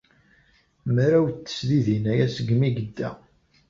[0.95, 3.09] Mraw n tesdidin aya segmi ay yedda.